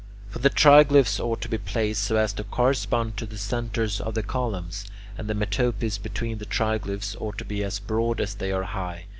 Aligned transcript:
For 0.31 0.39
the 0.39 0.49
triglyphs 0.49 1.19
ought 1.19 1.41
to 1.41 1.47
be 1.47 1.59
placed 1.59 2.05
so 2.05 2.15
as 2.15 2.33
to 2.33 2.43
correspond 2.43 3.17
to 3.17 3.27
the 3.27 3.37
centres 3.37 4.01
of 4.01 4.15
the 4.15 4.23
columns, 4.23 4.87
and 5.15 5.27
the 5.27 5.35
metopes 5.35 5.99
between 6.01 6.39
the 6.39 6.47
triglyphs 6.47 7.15
ought 7.21 7.37
to 7.37 7.45
be 7.45 7.63
as 7.63 7.77
broad 7.77 8.19
as 8.19 8.33
they 8.33 8.51
are 8.51 8.63
high. 8.63 9.05